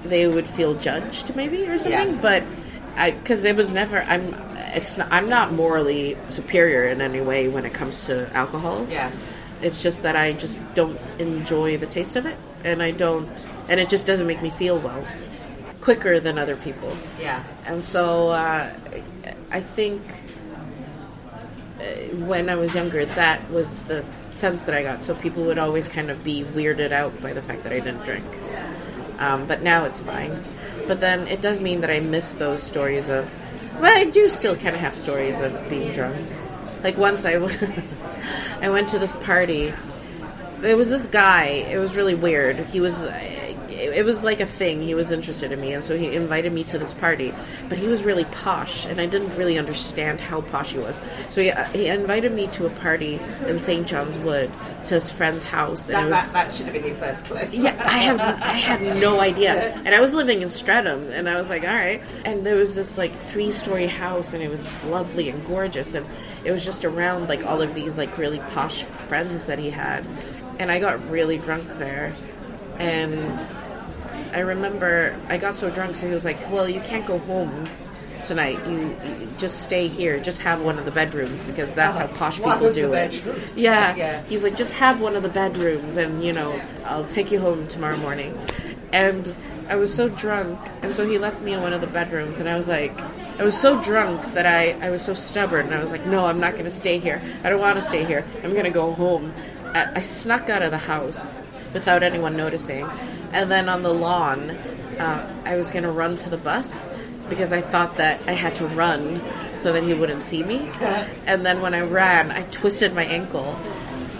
[0.10, 2.14] they would feel judged, maybe or something.
[2.14, 2.22] Yeah.
[2.22, 2.44] But
[2.96, 4.34] I, because it was never, I'm,
[4.74, 8.88] it's not, I'm not morally superior in any way when it comes to alcohol.
[8.90, 9.12] Yeah.
[9.62, 13.80] It's just that I just don't enjoy the taste of it, and I don't, and
[13.80, 15.06] it just doesn't make me feel well.
[15.82, 16.96] Quicker than other people.
[17.20, 17.44] Yeah.
[17.66, 18.70] And so uh,
[19.52, 20.04] I think
[21.80, 21.84] uh,
[22.26, 25.02] when I was younger, that was the sense that I got.
[25.02, 28.04] So people would always kind of be weirded out by the fact that I didn't
[28.04, 28.26] drink.
[29.20, 30.44] Um, but now it's fine.
[30.88, 33.32] But then it does mean that I miss those stories of.
[33.82, 36.16] Well, I do still kind of have stories of being drunk.
[36.84, 37.74] Like once I, w-
[38.62, 39.74] I went to this party.
[40.60, 41.46] There was this guy.
[41.46, 42.58] It was really weird.
[42.58, 43.06] He was.
[43.78, 44.82] Uh, it, it was like a thing.
[44.82, 47.34] He was interested in me, and so he invited me to this party.
[47.70, 51.00] But he was really posh, and I didn't really understand how posh he was.
[51.30, 53.88] So he, he invited me to a party in St.
[53.88, 54.52] John's Wood
[54.86, 57.26] to his friend's house, and That, it was that, that should have been your first
[57.26, 57.48] clue.
[57.52, 61.36] yeah, I have I had no idea, and I was living in Streatham, and I
[61.36, 62.02] was like, all right.
[62.26, 66.06] And there was this like three story house, and it was lovely and gorgeous, and
[66.44, 70.06] it was just around like all of these like really posh friends that he had,
[70.60, 72.14] and I got really drunk there,
[72.80, 73.40] and
[74.34, 77.68] I remember I got so drunk, so he was like, well, you can't go home.
[78.24, 80.20] Tonight, you, you just stay here.
[80.20, 83.24] Just have one of the bedrooms because that's how posh people do it.
[83.56, 83.96] Yeah.
[83.96, 84.24] Yeah.
[84.24, 87.68] He's like, just have one of the bedrooms and, you know, I'll take you home
[87.68, 88.38] tomorrow morning.
[88.92, 89.34] And
[89.70, 92.48] I was so drunk, and so he left me in one of the bedrooms, and
[92.48, 92.98] I was like,
[93.38, 96.26] I was so drunk that I, I was so stubborn, and I was like, no,
[96.26, 97.22] I'm not going to stay here.
[97.44, 98.24] I don't want to stay here.
[98.44, 99.34] I'm going to go home.
[99.66, 101.42] I, I snuck out of the house
[101.74, 102.88] without anyone noticing.
[103.34, 106.90] And then on the lawn, uh, I was going to run to the bus
[107.30, 109.22] because I thought that I had to run
[109.54, 110.70] so that he wouldn't see me.
[111.26, 113.58] And then when I ran, I twisted my ankle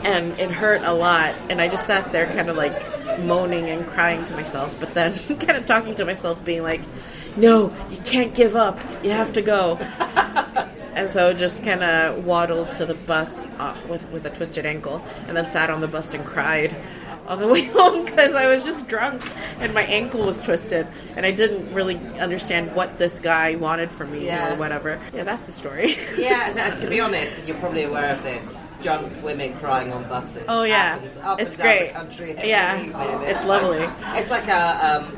[0.04, 1.34] and it hurt a lot.
[1.50, 2.84] And I just sat there kind of like
[3.20, 6.82] moaning and crying to myself, but then kind of talking to myself, being like,
[7.36, 8.80] no, you can't give up.
[9.04, 9.80] You have to go.
[10.98, 15.06] And so just kind of waddled to the bus uh, with, with a twisted ankle
[15.28, 16.76] and then sat on the bus and cried
[17.28, 19.22] on the way home because I was just drunk
[19.60, 24.12] and my ankle was twisted and I didn't really understand what this guy wanted from
[24.12, 24.54] me Yeah.
[24.54, 25.00] or whatever.
[25.14, 25.96] Yeah, that's the story.
[26.18, 28.70] Yeah, and to be honest, you're probably aware of this.
[28.82, 30.44] Drunk women crying on buses.
[30.48, 31.00] Oh, yeah.
[31.24, 31.88] Up It's and down great.
[31.88, 32.80] The country Yeah.
[32.80, 33.22] evening.
[33.28, 33.86] It's lovely.
[34.20, 34.98] It's like a.
[35.02, 35.18] Um,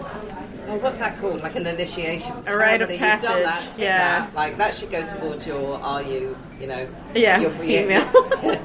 [0.69, 1.41] oh, what's that called?
[1.41, 2.31] Like an initiation.
[2.47, 2.93] A rite of ceremony.
[2.93, 3.97] You've done passage, that, yeah.
[4.25, 4.33] that.
[4.33, 5.77] Like that should go towards your.
[5.79, 6.37] Are you?
[6.61, 6.87] You know.
[7.13, 8.09] Yeah, your- female.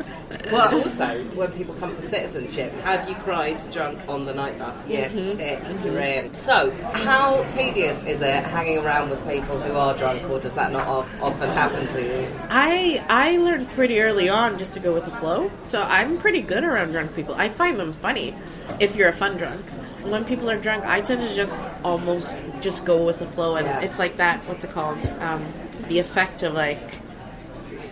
[0.52, 4.84] well, also when people come for citizenship, have you cried drunk on the night bus?
[4.86, 5.36] Yes, Mm-hmm.
[5.38, 5.84] tick.
[5.84, 6.34] You're in.
[6.34, 10.72] So, how tedious is it hanging around with people who are drunk, or does that
[10.72, 12.28] not often happen to you?
[12.50, 15.50] I I learned pretty early on just to go with the flow.
[15.62, 17.34] So I'm pretty good around drunk people.
[17.34, 18.34] I find them funny
[18.80, 19.60] if you're a fun drunk.
[20.04, 23.66] When people are drunk, I tend to just almost just go with the flow, and
[23.66, 23.80] Yeah.
[23.80, 24.40] it's like that.
[24.46, 24.98] What's it called?
[25.20, 25.42] Um,
[25.88, 26.80] the effect of like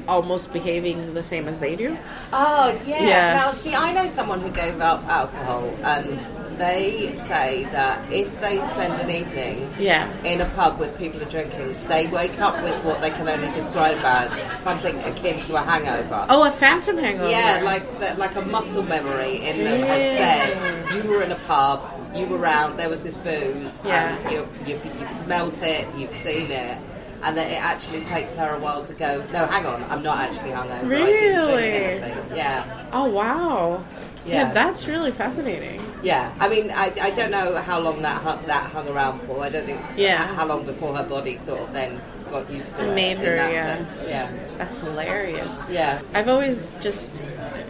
[0.09, 1.97] almost behaving the same as they do.
[2.33, 3.03] Oh yeah.
[3.07, 3.35] Yeah.
[3.35, 6.19] Now, see, I know someone who gave up alcohol, and
[6.59, 10.09] they say that if they spend an evening Yeah.
[10.23, 13.29] in a pub with people who are drinking, they wake up with what they can
[13.29, 16.27] only describe as something akin to a hangover.
[16.29, 17.31] Oh, a phantom hangover.
[17.31, 21.37] Yeah, like the, like a muscle memory in them has said you were in a
[21.47, 21.83] pub,
[22.15, 22.77] you were out.
[22.77, 24.17] there was this booze, Yeah.
[24.19, 26.79] and you, you, you've smelt it, you've seen it,
[27.23, 29.25] and that it actually takes her a while to go.
[29.33, 30.85] No, hang on, I'm not actually hungover.
[30.85, 32.37] I didn't drink Really?
[32.37, 33.85] Yeah, Oh wow.
[34.25, 34.35] Yeah.
[34.49, 35.83] yeah, that's really fascinating.
[36.03, 36.33] yeah.
[36.39, 39.43] I mean, I, I don't know how long that hung, that hung around for.
[39.43, 39.81] I don't think.
[39.97, 40.27] Yeah.
[40.35, 42.95] How long before her body sort of then got used to it.
[42.95, 43.77] Made her, yeah.
[43.77, 44.05] sense.
[44.07, 44.33] Yeah.
[44.59, 45.61] That's hilarious.
[45.69, 46.01] Yeah.
[46.15, 47.23] I've always just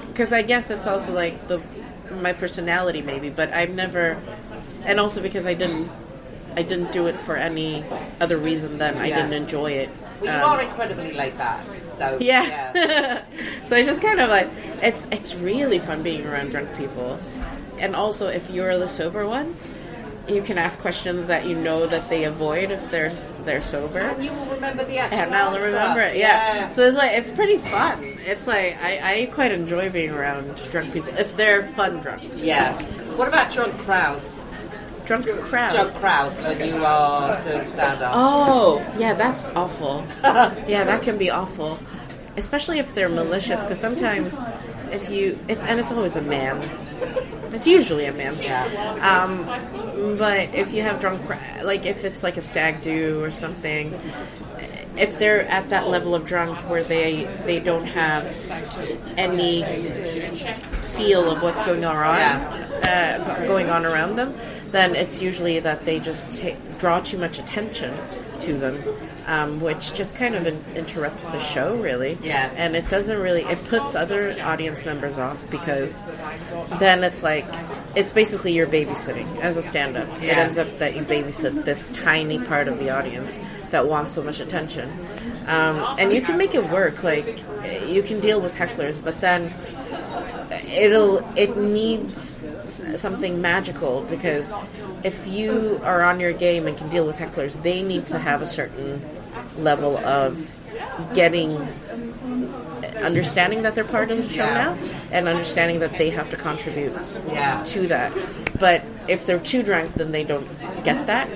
[0.08, 1.62] because I guess it's also like the
[2.20, 4.20] my personality maybe, but I've never,
[4.84, 5.88] and also because I didn't
[6.56, 7.84] I didn't do it for any
[8.20, 9.90] other reason than I didn't enjoy it.
[10.20, 13.22] Well, you Um, are incredibly laid back, so yeah.
[13.64, 14.48] so it's just kind of like
[14.82, 17.18] it's it's really fun being around drunk people,
[17.78, 19.56] and also if you're the sober one.
[20.28, 23.10] You can ask questions that you know that they avoid if they're
[23.44, 23.98] they're sober.
[23.98, 25.66] And you will remember the actual And I'll answer.
[25.66, 26.68] remember it, yeah.
[26.68, 27.98] So it's like it's pretty fun.
[28.24, 32.44] It's like I, I quite enjoy being around drunk people if they're fun drunks.
[32.44, 32.80] Yeah.
[33.16, 34.40] What about drunk crowds?
[35.20, 35.74] Drunk crowds.
[35.74, 38.12] Drunk crowds when you are doing stand up.
[38.14, 40.06] Oh, yeah, that's awful.
[40.22, 41.78] yeah, that can be awful,
[42.38, 43.62] especially if they're malicious.
[43.62, 44.38] Because sometimes,
[44.90, 46.66] if you, it's and it's always a man.
[47.52, 48.34] It's usually a man.
[48.40, 48.64] Yeah.
[49.02, 51.20] Um, but if you have drunk,
[51.62, 53.92] like if it's like a stag do or something,
[54.96, 58.24] if they're at that level of drunk where they they don't have
[59.18, 59.62] any
[60.96, 64.34] feel of what's going on uh, going on around them,
[64.72, 67.94] then it's usually that they just ta draw too much attention
[68.40, 68.82] to them,
[69.26, 72.18] um, which just kind of in- interrupts the show, really.
[72.22, 72.50] Yeah.
[72.56, 73.42] And it doesn't really.
[73.42, 76.04] It puts other audience members off because
[76.80, 77.46] then it's like
[77.94, 80.08] it's basically you're babysitting as a stand-up.
[80.22, 84.22] It ends up that you babysit this tiny part of the audience that wants so
[84.22, 84.90] much attention,
[85.46, 87.02] um, and you can make it work.
[87.02, 87.44] Like
[87.86, 89.52] you can deal with hecklers, but then
[90.64, 94.52] it'll it needs something magical because
[95.04, 98.42] if you are on your game and can deal with hecklers, they need to have
[98.42, 99.02] a certain
[99.58, 100.50] level of
[101.14, 101.50] getting
[103.02, 104.54] understanding that they're part of the show Yeah.
[104.54, 104.76] now
[105.10, 106.92] and understanding that they have to contribute
[107.30, 107.62] Yeah.
[107.64, 108.12] to that.
[108.58, 110.46] But if they're too drunk, then they don't
[110.84, 111.28] get that,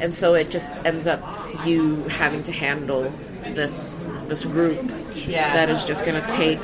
[0.00, 1.20] and so it just ends up
[1.66, 3.12] you having to handle
[3.54, 5.54] this this group Yeah.
[5.54, 6.60] that is just going to take.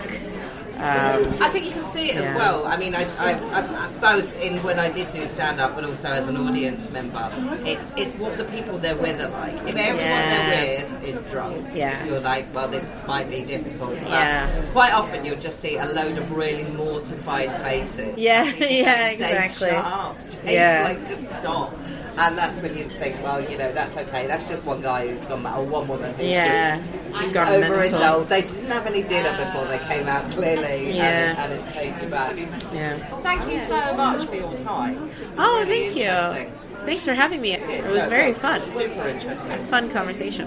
[0.85, 2.23] Um, I think you can see it Yeah.
[2.31, 2.67] as well.
[2.67, 6.09] I mean, I, I, I, both in when I did do stand up, but also
[6.09, 7.31] as an audience member.
[7.65, 9.55] It's it's what the people they're with are like.
[9.67, 10.51] If everyone Yeah.
[10.51, 12.05] they're with is drunk, Yeah.
[12.05, 13.95] you're like, well, this might be difficult.
[14.03, 14.63] But Yeah.
[14.73, 18.17] Quite often, you'll just see a load of really mortified faces.
[18.19, 19.69] Yeah, yeah, exactly.
[19.71, 20.19] Shut up.
[20.45, 20.83] Dave, Yeah.
[20.85, 21.73] like just stop.
[22.17, 24.27] And that's when you think, well, you know, that's okay.
[24.29, 26.79] That's just one guy who's gone mad, or one woman who's Yeah,
[27.11, 28.29] just she's gone overindulged.
[28.29, 31.05] They didn't have any dinner before they came out, clearly, Yeah.
[31.43, 32.37] and, it, and it's paid you back.
[32.73, 33.11] yeah.
[33.11, 35.11] Well, thank you so much for your time.
[35.39, 36.77] Oh, Really thank you.
[36.87, 37.53] Thanks for having me.
[37.55, 38.61] It was No, very that's fun.
[38.73, 39.59] Super interesting.
[39.67, 40.47] Fun conversation.